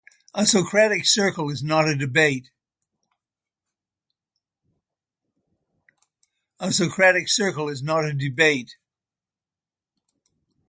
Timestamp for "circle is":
1.05-1.61